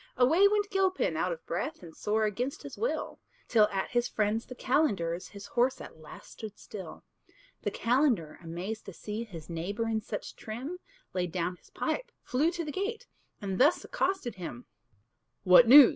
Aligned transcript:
Away 0.17 0.47
went 0.47 0.71
Gilpin, 0.71 1.15
out 1.15 1.31
of 1.31 1.45
breath, 1.45 1.83
And 1.83 1.95
sore 1.95 2.23
against 2.25 2.63
his 2.63 2.75
will, 2.75 3.19
Till 3.47 3.67
at 3.67 3.91
his 3.91 4.07
friend's 4.07 4.47
the 4.47 4.55
calender's 4.55 5.27
His 5.27 5.45
horse 5.45 5.79
at 5.79 5.99
last 5.99 6.31
stood 6.31 6.57
still. 6.57 7.03
The 7.61 7.69
calender, 7.69 8.39
amazed 8.41 8.85
to 8.87 8.93
see 8.93 9.25
His 9.25 9.47
neighbour 9.47 9.87
in 9.87 10.01
such 10.01 10.35
trim, 10.35 10.79
Laid 11.13 11.31
down 11.31 11.57
his 11.57 11.69
pipe, 11.69 12.11
flew 12.23 12.49
to 12.49 12.65
the 12.65 12.71
gate, 12.71 13.05
And 13.43 13.59
thus 13.59 13.83
accosted 13.85 14.37
him: 14.37 14.65
"What 15.43 15.67
news? 15.67 15.89